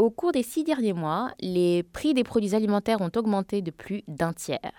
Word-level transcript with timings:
Au 0.00 0.08
cours 0.08 0.32
des 0.32 0.42
six 0.42 0.64
derniers 0.64 0.94
mois, 0.94 1.30
les 1.40 1.82
prix 1.82 2.14
des 2.14 2.24
produits 2.24 2.54
alimentaires 2.54 3.02
ont 3.02 3.10
augmenté 3.16 3.60
de 3.60 3.70
plus 3.70 4.02
d'un 4.08 4.32
tiers. 4.32 4.72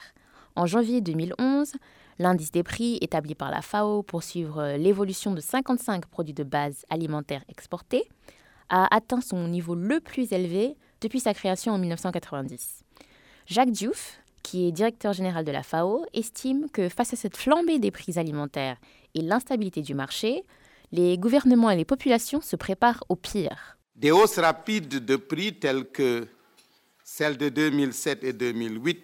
En 0.55 0.65
janvier 0.65 0.99
2011, 0.99 1.73
l'indice 2.17 2.51
des 2.51 2.63
prix 2.63 2.97
établi 3.01 3.35
par 3.35 3.51
la 3.51 3.61
FAO 3.61 4.01
pour 4.01 4.23
suivre 4.23 4.77
l'évolution 4.77 5.31
de 5.31 5.39
55 5.39 6.07
produits 6.07 6.33
de 6.33 6.43
base 6.43 6.87
alimentaires 6.89 7.43
exportés 7.49 8.09
a 8.69 8.87
atteint 8.89 9.21
son 9.21 9.47
niveau 9.47 9.75
le 9.75 9.99
plus 9.99 10.33
élevé 10.33 10.75
depuis 11.01 11.19
sa 11.19 11.35
création 11.35 11.73
en 11.73 11.77
1990. 11.77 12.83
Jacques 13.45 13.69
Diouf, 13.69 14.23
qui 14.41 14.67
est 14.67 14.71
directeur 14.71 15.13
général 15.13 15.45
de 15.45 15.51
la 15.51 15.61
FAO, 15.61 16.03
estime 16.15 16.67
que 16.71 16.89
face 16.89 17.13
à 17.13 17.15
cette 17.15 17.37
flambée 17.37 17.77
des 17.77 17.91
prix 17.91 18.17
alimentaires 18.17 18.77
et 19.13 19.21
l'instabilité 19.21 19.83
du 19.83 19.93
marché, 19.93 20.45
les 20.91 21.19
gouvernements 21.19 21.69
et 21.69 21.77
les 21.77 21.85
populations 21.85 22.41
se 22.41 22.55
préparent 22.55 23.03
au 23.07 23.15
pire. 23.15 23.77
Des 24.01 24.09
hausses 24.09 24.39
rapides 24.39 25.05
de 25.05 25.15
prix 25.15 25.53
telles 25.53 25.85
que 25.85 26.27
celles 27.03 27.37
de 27.37 27.49
2007 27.49 28.23
et 28.23 28.33
2008 28.33 28.99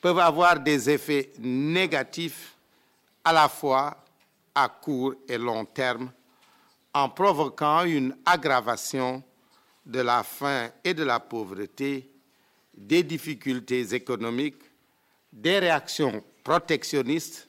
peuvent 0.00 0.20
avoir 0.20 0.60
des 0.60 0.88
effets 0.88 1.32
négatifs 1.40 2.54
à 3.24 3.32
la 3.32 3.48
fois 3.48 4.04
à 4.54 4.68
court 4.68 5.14
et 5.28 5.36
long 5.36 5.64
terme 5.64 6.12
en 6.94 7.08
provoquant 7.08 7.82
une 7.82 8.16
aggravation 8.24 9.20
de 9.84 9.98
la 9.98 10.22
faim 10.22 10.70
et 10.84 10.94
de 10.94 11.02
la 11.02 11.18
pauvreté, 11.18 12.08
des 12.72 13.02
difficultés 13.02 13.92
économiques, 13.94 14.62
des 15.32 15.58
réactions 15.58 16.22
protectionnistes, 16.44 17.48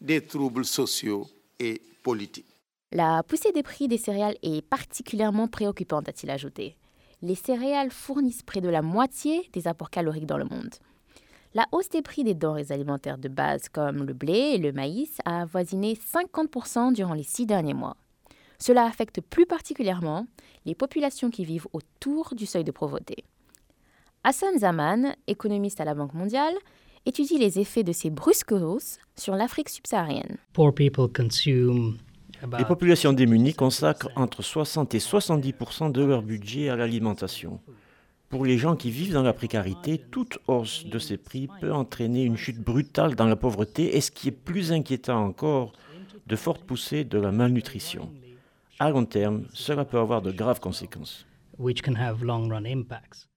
des 0.00 0.24
troubles 0.24 0.64
sociaux 0.64 1.28
et 1.58 1.82
politiques. 2.02 2.55
La 2.92 3.24
poussée 3.24 3.50
des 3.50 3.64
prix 3.64 3.88
des 3.88 3.98
céréales 3.98 4.36
est 4.42 4.64
particulièrement 4.64 5.48
préoccupante, 5.48 6.08
a-t-il 6.08 6.30
ajouté. 6.30 6.76
Les 7.20 7.34
céréales 7.34 7.90
fournissent 7.90 8.44
près 8.44 8.60
de 8.60 8.68
la 8.68 8.80
moitié 8.80 9.48
des 9.52 9.66
apports 9.66 9.90
caloriques 9.90 10.26
dans 10.26 10.38
le 10.38 10.44
monde. 10.44 10.72
La 11.52 11.66
hausse 11.72 11.88
des 11.88 12.02
prix 12.02 12.22
des 12.22 12.34
denrées 12.34 12.70
alimentaires 12.70 13.18
de 13.18 13.28
base 13.28 13.68
comme 13.68 14.04
le 14.04 14.12
blé 14.12 14.52
et 14.54 14.58
le 14.58 14.72
maïs 14.72 15.18
a 15.24 15.42
avoisiné 15.42 15.94
50% 15.94 16.92
durant 16.92 17.14
les 17.14 17.24
six 17.24 17.44
derniers 17.44 17.74
mois. 17.74 17.96
Cela 18.58 18.84
affecte 18.84 19.20
plus 19.20 19.46
particulièrement 19.46 20.26
les 20.64 20.76
populations 20.76 21.30
qui 21.30 21.44
vivent 21.44 21.66
autour 21.72 22.34
du 22.36 22.46
seuil 22.46 22.64
de 22.64 22.70
pauvreté. 22.70 23.24
Hassan 24.22 24.58
Zaman, 24.58 25.16
économiste 25.26 25.80
à 25.80 25.84
la 25.84 25.94
Banque 25.94 26.14
mondiale, 26.14 26.54
étudie 27.04 27.38
les 27.38 27.58
effets 27.58 27.84
de 27.84 27.92
ces 27.92 28.10
brusques 28.10 28.52
hausses 28.52 28.98
sur 29.16 29.34
l'Afrique 29.34 29.70
subsaharienne. 29.70 30.36
Les 32.58 32.64
populations 32.64 33.12
démunies 33.12 33.54
consacrent 33.54 34.10
entre 34.16 34.42
60 34.42 34.94
et 34.94 34.98
70% 34.98 35.92
de 35.92 36.04
leur 36.04 36.22
budget 36.22 36.68
à 36.68 36.76
l'alimentation. 36.76 37.60
Pour 38.28 38.44
les 38.44 38.58
gens 38.58 38.74
qui 38.74 38.90
vivent 38.90 39.12
dans 39.12 39.22
la 39.22 39.32
précarité, 39.32 39.98
toute 39.98 40.38
hausse 40.48 40.84
de 40.86 40.98
ces 40.98 41.16
prix 41.16 41.48
peut 41.60 41.72
entraîner 41.72 42.24
une 42.24 42.36
chute 42.36 42.58
brutale 42.58 43.14
dans 43.14 43.26
la 43.26 43.36
pauvreté 43.36 43.96
et 43.96 44.00
ce 44.00 44.10
qui 44.10 44.28
est 44.28 44.32
plus 44.32 44.72
inquiétant 44.72 45.24
encore, 45.24 45.72
de 46.26 46.36
fortes 46.36 46.64
poussées 46.64 47.04
de 47.04 47.18
la 47.18 47.30
malnutrition. 47.30 48.10
À 48.78 48.90
long 48.90 49.04
terme, 49.04 49.44
cela 49.54 49.84
peut 49.84 49.98
avoir 49.98 50.22
de 50.22 50.32
graves 50.32 50.60
conséquences. 50.60 51.24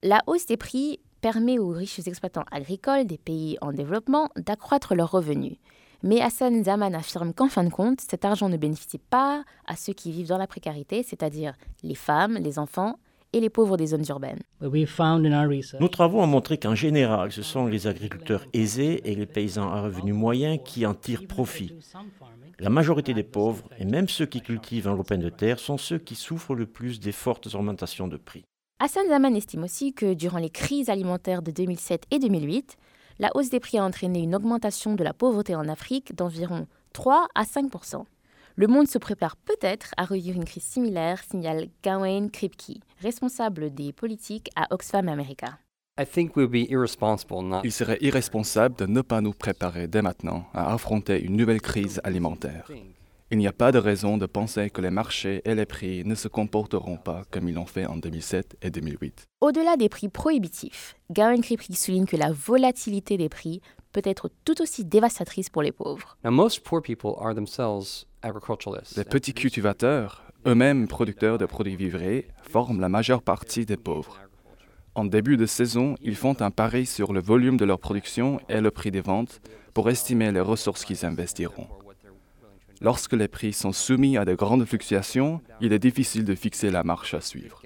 La 0.04 0.22
hausse 0.28 0.46
des 0.48 0.58
prix 0.58 1.00
permet 1.22 1.60
aux 1.60 1.70
riches 1.70 2.00
exploitants 2.08 2.46
agricoles 2.52 3.06
des 3.06 3.18
pays 3.18 3.58
en 3.62 3.72
développement 3.72 4.30
d'accroître 4.36 4.96
leurs 4.96 5.12
revenus. 5.12 5.58
Mais 6.02 6.22
Hassan 6.22 6.64
Zaman 6.64 6.94
affirme 6.94 7.34
qu'en 7.34 7.50
fin 7.50 7.64
de 7.64 7.70
compte, 7.70 8.00
cet 8.00 8.24
argent 8.24 8.48
ne 8.48 8.56
bénéficie 8.56 9.00
pas 9.00 9.44
à 9.68 9.76
ceux 9.76 9.94
qui 9.94 10.12
vivent 10.12 10.30
dans 10.30 10.38
la 10.38 10.48
précarité, 10.48 11.04
c'est-à-dire 11.04 11.54
les 11.84 11.96
femmes, 11.96 12.36
les 12.36 12.58
enfants 12.58 13.00
et 13.34 13.40
les 13.40 13.50
pauvres 13.50 13.78
des 13.78 13.88
zones 13.88 14.06
urbaines. 14.08 14.40
Nos 14.62 15.88
travaux 15.90 16.22
ont 16.22 16.28
montré 16.28 16.58
qu'en 16.58 16.74
général, 16.74 17.32
ce 17.32 17.42
sont 17.42 17.66
les 17.66 17.86
agriculteurs 17.88 18.46
aisés 18.54 19.02
et 19.04 19.14
les 19.14 19.26
paysans 19.26 19.70
à 19.70 19.82
revenus 19.82 20.16
moyens 20.16 20.60
qui 20.64 20.86
en 20.86 20.94
tirent 20.94 21.28
profit. 21.28 21.74
La 22.60 22.70
majorité 22.70 23.14
des 23.14 23.24
pauvres, 23.24 23.70
et 23.78 23.86
même 23.86 24.08
ceux 24.08 24.26
qui 24.26 24.42
cultivent 24.42 24.88
un 24.88 24.96
lopin 24.96 25.18
de 25.18 25.30
terre, 25.30 25.60
sont 25.60 25.78
ceux 25.78 25.98
qui 25.98 26.16
souffrent 26.16 26.56
le 26.56 26.66
plus 26.66 27.00
des 27.00 27.12
fortes 27.12 27.54
augmentations 27.54 28.08
de 28.08 28.18
prix. 28.18 28.46
Hassan 28.80 29.08
Zaman 29.10 29.36
estime 29.36 29.64
aussi 29.64 29.94
que 29.94 30.14
durant 30.14 30.40
les 30.40 30.50
crises 30.50 30.90
alimentaires 30.90 31.42
de 31.42 31.52
2007 31.52 32.06
et 32.12 32.20
2008, 32.20 32.78
la 33.20 33.30
hausse 33.36 33.50
des 33.50 33.60
prix 33.60 33.78
a 33.78 33.84
entraîné 33.84 34.22
une 34.22 34.36
augmentation 34.36 34.96
de 34.96 35.04
la 35.04 35.14
pauvreté 35.14 35.56
en 35.56 35.68
Afrique 35.68 36.16
d'environ 36.16 36.68
3 36.94 37.28
à 37.36 37.44
5% 37.44 38.06
le 38.60 38.68
monde 38.68 38.90
se 38.90 38.98
prépare 38.98 39.38
peut-être 39.38 39.94
à 39.96 40.04
revivre 40.04 40.36
une 40.36 40.44
crise 40.44 40.64
similaire, 40.64 41.24
signale 41.24 41.70
Gawain 41.82 42.28
Kripke, 42.28 42.82
responsable 43.02 43.74
des 43.74 43.94
politiques 43.94 44.50
à 44.58 44.68
Oxfam 44.72 45.08
America. 45.08 45.58
Il 47.64 47.72
serait 47.72 47.98
irresponsable 48.02 48.76
de 48.76 48.86
ne 48.86 49.00
pas 49.00 49.22
nous 49.22 49.32
préparer 49.32 49.88
dès 49.88 50.02
maintenant 50.02 50.46
à 50.54 50.74
affronter 50.74 51.24
une 51.24 51.38
nouvelle 51.38 51.62
crise 51.62 52.02
alimentaire. 52.04 52.70
Il 53.32 53.38
n'y 53.38 53.46
a 53.46 53.54
pas 53.54 53.72
de 53.72 53.78
raison 53.78 54.18
de 54.18 54.26
penser 54.26 54.72
que 54.72 54.82
les 54.82 54.90
marchés 54.90 55.44
et 55.46 55.54
les 55.54 55.68
prix 55.68 56.04
ne 56.04 56.16
se 56.16 56.28
comporteront 56.28 56.98
pas 56.98 57.22
comme 57.30 57.48
ils 57.48 57.54
l'ont 57.54 57.68
fait 57.68 57.86
en 57.86 57.96
2007 57.96 58.58
et 58.64 58.72
2008. 58.72 59.28
Au-delà 59.42 59.78
des 59.78 59.88
prix 59.88 60.10
prohibitifs, 60.10 60.96
Garen 61.12 61.42
Kripke 61.42 61.72
souligne 61.76 62.08
que 62.08 62.18
la 62.18 62.32
volatilité 62.32 63.18
des 63.18 63.30
prix 63.30 63.62
peut 63.92 64.02
être 64.04 64.32
tout 64.46 64.60
aussi 64.64 64.84
dévastatrice 64.84 65.52
pour 65.52 65.62
les 65.62 65.72
pauvres. 65.72 66.18
Les 68.98 69.04
petits 69.04 69.34
cultivateurs, 69.36 70.24
eux-mêmes 70.48 70.88
producteurs 70.88 71.38
de 71.38 71.46
produits 71.46 71.76
vivriers, 71.76 72.30
forment 72.42 72.82
la 72.82 72.90
majeure 72.90 73.22
partie 73.22 73.68
des 73.68 73.78
pauvres. 73.78 74.20
En 74.96 75.06
début 75.06 75.38
de 75.38 75.46
saison, 75.46 75.94
ils 76.02 76.16
font 76.16 76.36
un 76.42 76.50
pari 76.50 76.88
sur 76.88 77.14
le 77.14 77.22
volume 77.22 77.58
de 77.58 77.66
leur 77.66 77.78
production 77.78 78.40
et 78.50 78.60
le 78.60 78.72
prix 78.72 78.90
des 78.90 79.02
ventes 79.02 79.40
pour 79.76 79.88
estimer 79.92 80.32
les 80.32 80.40
ressources 80.40 80.84
qu'ils 80.84 81.06
investiront. 81.06 81.68
Lorsque 82.82 83.14
les 83.14 83.28
prix 83.28 83.52
sont 83.52 83.74
soumis 83.74 84.18
à 84.18 84.24
de 84.24 84.36
grandes 84.36 84.66
fluctuations, 84.66 85.42
il 85.60 85.74
est 85.74 85.80
difficile 85.80 86.24
de 86.24 86.36
fixer 86.36 86.72
la 86.72 86.84
marche 86.84 87.14
à 87.14 87.22
suivre. 87.22 87.62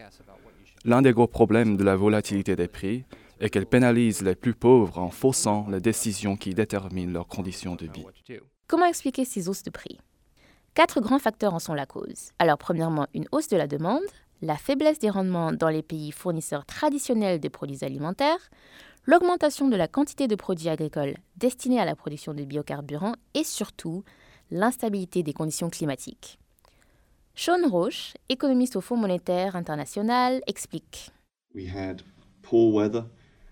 L'un 0.86 1.02
des 1.02 1.12
gros 1.12 1.28
problèmes 1.28 1.78
de 1.78 1.84
la 1.84 1.96
volatilité 1.96 2.56
des 2.56 2.68
prix 2.68 3.06
est 3.40 3.50
qu'elle 3.50 3.68
pénalise 3.68 4.22
les 4.22 4.36
plus 4.36 4.54
pauvres 4.54 4.98
en 4.98 5.10
faussant 5.10 5.68
les 5.70 5.80
décisions 5.80 6.36
qui 6.36 6.54
déterminent 6.54 7.12
leurs 7.12 7.28
conditions 7.28 7.76
de 7.76 7.86
vie. 7.86 8.40
Comment 8.68 8.86
expliquer 8.86 9.24
ces 9.24 9.50
hausses 9.50 9.64
de 9.64 9.70
prix? 9.70 10.00
Quatre 10.74 11.00
grands 11.00 11.20
facteurs 11.20 11.54
en 11.54 11.60
sont 11.60 11.76
la 11.76 11.86
cause. 11.86 12.32
Alors, 12.40 12.58
premièrement, 12.58 13.06
une 13.14 13.28
hausse 13.32 13.48
de 13.50 13.58
la 13.58 13.68
demande, 13.68 14.02
la 14.42 14.58
faiblesse 14.58 14.98
des 14.98 15.12
rendements 15.12 15.52
dans 15.52 15.70
les 15.70 15.84
pays 15.84 16.12
fournisseurs 16.12 16.66
traditionnels 16.66 17.40
de 17.40 17.50
produits 17.50 17.84
alimentaires, 17.86 18.50
l'augmentation 19.06 19.70
de 19.70 19.76
la 19.76 19.88
quantité 19.88 20.28
de 20.28 20.36
produits 20.36 20.70
agricoles 20.70 21.18
destinés 21.38 21.80
à 21.80 21.86
la 21.86 21.96
production 21.96 22.34
de 22.34 22.44
biocarburants 22.44 23.16
et 23.36 23.44
surtout 23.44 24.04
l'instabilité 24.52 25.24
des 25.24 25.34
conditions 25.34 25.70
climatiques. 25.70 26.40
Sean 27.36 27.68
Roche, 27.68 28.14
économiste 28.30 28.76
au 28.76 28.82
Fonds 28.82 28.98
monétaire 28.98 29.56
international, 29.56 30.42
explique. 30.48 31.12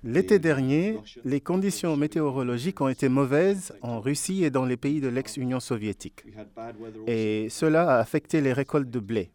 L'été 0.04 0.40
dernier, 0.40 0.98
les 1.24 1.42
conditions 1.42 1.96
météorologiques 1.96 2.82
ont 2.82 2.88
été 2.88 3.08
mauvaises 3.08 3.74
en 3.82 4.00
Russie 4.00 4.44
et 4.44 4.50
dans 4.50 4.66
les 4.66 4.78
pays 4.78 5.00
de 5.00 5.08
l'ex-Union 5.08 5.60
soviétique. 5.60 6.24
Et 7.08 7.48
cela 7.50 7.90
a 7.90 8.00
affecté 8.00 8.42
les 8.42 8.54
récoltes 8.54 8.90
de 8.90 9.00
blé. 9.00 9.32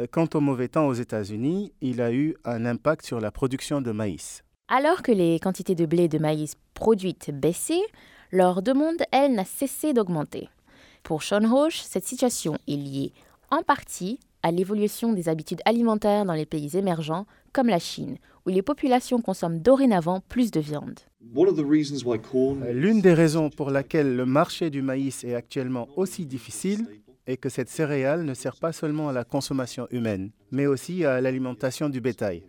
Euh, 0.00 0.06
quant 0.10 0.28
au 0.34 0.40
mauvais 0.40 0.68
temps 0.68 0.86
aux 0.86 0.94
États-Unis, 0.94 1.72
il 1.80 2.00
a 2.00 2.12
eu 2.12 2.34
un 2.44 2.66
impact 2.66 3.06
sur 3.06 3.20
la 3.20 3.30
production 3.30 3.80
de 3.80 3.92
maïs. 3.92 4.42
Alors 4.68 5.02
que 5.02 5.12
les 5.12 5.38
quantités 5.38 5.76
de 5.76 5.86
blé 5.86 6.04
et 6.04 6.08
de 6.08 6.18
maïs 6.18 6.56
produites 6.74 7.30
baissaient, 7.30 7.86
leur 8.32 8.62
demande, 8.62 9.02
elle, 9.12 9.34
n'a 9.34 9.44
cessé 9.44 9.92
d'augmenter. 9.92 10.48
Pour 11.06 11.22
Sean 11.22 11.48
Roche, 11.48 11.82
cette 11.82 12.04
situation 12.04 12.58
est 12.66 12.74
liée 12.74 13.12
en 13.52 13.62
partie 13.62 14.18
à 14.42 14.50
l'évolution 14.50 15.12
des 15.12 15.28
habitudes 15.28 15.60
alimentaires 15.64 16.24
dans 16.24 16.32
les 16.32 16.46
pays 16.46 16.76
émergents 16.76 17.26
comme 17.52 17.68
la 17.68 17.78
Chine, 17.78 18.16
où 18.44 18.48
les 18.48 18.60
populations 18.60 19.20
consomment 19.20 19.60
dorénavant 19.60 20.20
plus 20.28 20.50
de 20.50 20.58
viande. 20.58 20.98
L'une 22.72 23.00
des 23.00 23.14
raisons 23.14 23.50
pour 23.50 23.70
laquelle 23.70 24.16
le 24.16 24.26
marché 24.26 24.68
du 24.68 24.82
maïs 24.82 25.22
est 25.22 25.36
actuellement 25.36 25.86
aussi 25.94 26.26
difficile 26.26 26.84
est 27.28 27.36
que 27.36 27.50
cette 27.50 27.68
céréale 27.68 28.24
ne 28.24 28.34
sert 28.34 28.56
pas 28.56 28.72
seulement 28.72 29.08
à 29.08 29.12
la 29.12 29.22
consommation 29.22 29.86
humaine, 29.92 30.32
mais 30.50 30.66
aussi 30.66 31.04
à 31.04 31.20
l'alimentation 31.20 31.88
du 31.88 32.00
bétail. 32.00 32.42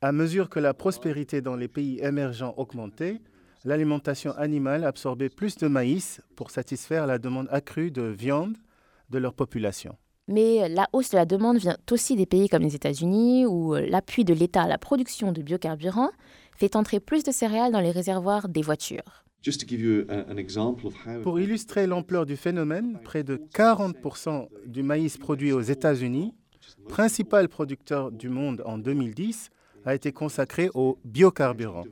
À 0.00 0.12
mesure 0.12 0.48
que 0.48 0.58
la 0.58 0.72
prospérité 0.72 1.42
dans 1.42 1.56
les 1.56 1.68
pays 1.68 2.00
émergents 2.02 2.54
augmentait, 2.56 3.20
l'alimentation 3.64 4.32
animale 4.32 4.84
absorbait 4.84 5.28
plus 5.28 5.56
de 5.56 5.68
maïs 5.68 6.20
pour 6.36 6.50
satisfaire 6.50 7.06
la 7.06 7.18
demande 7.18 7.48
accrue 7.50 7.90
de 7.90 8.02
viande 8.02 8.56
de 9.10 9.18
leur 9.18 9.34
population. 9.34 9.96
Mais 10.28 10.68
la 10.68 10.88
hausse 10.92 11.10
de 11.10 11.16
la 11.16 11.26
demande 11.26 11.58
vient 11.58 11.76
aussi 11.90 12.16
des 12.16 12.26
pays 12.26 12.48
comme 12.48 12.62
les 12.62 12.74
États-Unis, 12.74 13.44
où 13.46 13.74
euh, 13.74 13.86
l'appui 13.88 14.24
de 14.24 14.32
l'État 14.32 14.62
à 14.62 14.68
la 14.68 14.78
production 14.78 15.32
de 15.32 15.42
biocarburants 15.42 16.10
fait 16.56 16.76
entrer 16.76 17.00
plus 17.00 17.24
de 17.24 17.32
céréales 17.32 17.72
dans 17.72 17.80
les 17.80 17.90
réservoirs 17.90 18.48
des 18.48 18.62
voitures. 18.62 19.24
Pour 21.24 21.40
illustrer 21.40 21.88
l'ampleur 21.88 22.26
du 22.26 22.36
phénomène, 22.36 23.00
près 23.02 23.24
de 23.24 23.36
40% 23.36 24.48
du 24.66 24.84
maïs 24.84 25.18
produit 25.18 25.52
aux 25.52 25.60
États-Unis 25.60 26.32
principal 26.88 27.48
producteur 27.48 28.10
du 28.10 28.28
monde 28.28 28.62
en 28.64 28.78
2010, 28.78 29.50
a 29.84 29.94
été 29.94 30.12
consacré 30.12 30.70
aux 30.74 30.98
biocarburants. 31.04 31.84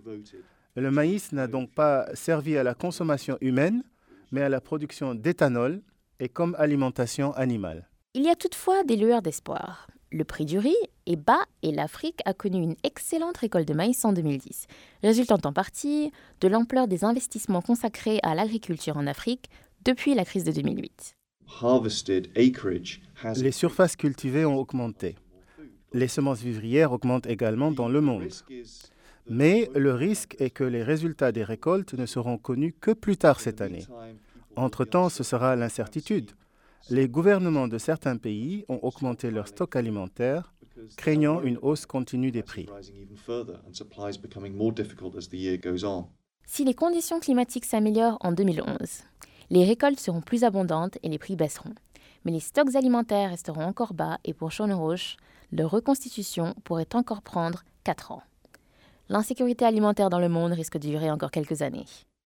Le 0.76 0.90
maïs 0.90 1.32
n'a 1.32 1.48
donc 1.48 1.72
pas 1.72 2.06
servi 2.14 2.56
à 2.56 2.62
la 2.62 2.74
consommation 2.74 3.36
humaine, 3.40 3.82
mais 4.30 4.42
à 4.42 4.48
la 4.48 4.60
production 4.60 5.16
d'éthanol 5.16 5.82
et 6.20 6.28
comme 6.28 6.54
alimentation 6.58 7.32
animale. 7.32 7.88
Il 8.14 8.22
y 8.22 8.28
a 8.28 8.36
toutefois 8.36 8.84
des 8.84 8.96
lueurs 8.96 9.22
d'espoir. 9.22 9.88
Le 10.12 10.24
prix 10.24 10.44
du 10.44 10.58
riz 10.58 10.76
est 11.06 11.16
bas 11.16 11.44
et 11.62 11.72
l'Afrique 11.72 12.20
a 12.24 12.34
connu 12.34 12.62
une 12.62 12.76
excellente 12.84 13.36
récolte 13.36 13.66
de 13.66 13.74
maïs 13.74 14.04
en 14.04 14.12
2010, 14.12 14.66
résultant 15.02 15.38
en 15.44 15.52
partie 15.52 16.12
de 16.40 16.48
l'ampleur 16.48 16.88
des 16.88 17.04
investissements 17.04 17.62
consacrés 17.62 18.20
à 18.22 18.34
l'agriculture 18.34 18.96
en 18.96 19.06
Afrique 19.06 19.48
depuis 19.84 20.14
la 20.14 20.24
crise 20.24 20.44
de 20.44 20.52
2008. 20.52 21.16
Les 23.36 23.52
surfaces 23.52 23.96
cultivées 23.96 24.44
ont 24.44 24.56
augmenté. 24.56 25.16
Les 25.92 26.08
semences 26.08 26.40
vivrières 26.40 26.92
augmentent 26.92 27.26
également 27.26 27.72
dans 27.72 27.88
le 27.88 28.00
monde. 28.00 28.28
Mais 29.30 29.70
le 29.76 29.94
risque 29.94 30.34
est 30.40 30.50
que 30.50 30.64
les 30.64 30.82
résultats 30.82 31.30
des 31.30 31.44
récoltes 31.44 31.94
ne 31.94 32.04
seront 32.04 32.36
connus 32.36 32.74
que 32.80 32.90
plus 32.90 33.16
tard 33.16 33.38
cette 33.38 33.60
année. 33.60 33.86
Entre-temps, 34.56 35.08
ce 35.08 35.22
sera 35.22 35.54
l'incertitude. 35.54 36.32
Les 36.90 37.08
gouvernements 37.08 37.68
de 37.68 37.78
certains 37.78 38.16
pays 38.16 38.64
ont 38.68 38.80
augmenté 38.82 39.30
leurs 39.30 39.46
stocks 39.46 39.76
alimentaires, 39.76 40.52
craignant 40.96 41.42
une 41.42 41.58
hausse 41.62 41.86
continue 41.86 42.32
des 42.32 42.42
prix. 42.42 42.66
Si 46.44 46.64
les 46.64 46.74
conditions 46.74 47.20
climatiques 47.20 47.66
s'améliorent 47.66 48.18
en 48.22 48.32
2011, 48.32 48.74
les 49.50 49.64
récoltes 49.64 50.00
seront 50.00 50.22
plus 50.22 50.42
abondantes 50.42 50.98
et 51.04 51.08
les 51.08 51.18
prix 51.18 51.36
baisseront. 51.36 51.74
Mais 52.24 52.32
les 52.32 52.40
stocks 52.40 52.74
alimentaires 52.74 53.30
resteront 53.30 53.62
encore 53.62 53.94
bas 53.94 54.18
et 54.24 54.34
pour 54.34 54.50
Roche, 54.50 55.16
leur 55.52 55.70
reconstitution 55.70 56.54
pourrait 56.64 56.94
encore 56.94 57.22
prendre 57.22 57.62
4 57.84 58.10
ans. 58.10 58.22
L'insécurité 59.12 59.64
alimentaire 59.64 60.08
dans 60.08 60.20
le 60.20 60.28
monde 60.28 60.52
risque 60.52 60.78
de 60.78 60.86
durer 60.86 61.10
encore 61.10 61.32
quelques 61.32 61.62
années. 61.62 61.84